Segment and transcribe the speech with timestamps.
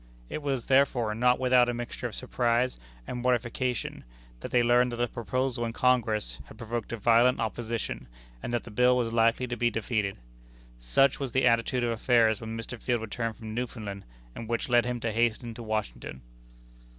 [0.29, 4.03] It was, therefore, not without a mixture of surprise and mortification
[4.39, 8.07] that they learned that the proposal in Congress had provoked a violent opposition,
[8.41, 10.17] and that the bill was likely to be defeated.
[10.79, 12.81] Such was the attitude of affairs when Mr.
[12.81, 14.03] Field returned from Newfoundland,
[14.33, 16.21] and which led him to hasten to Washington.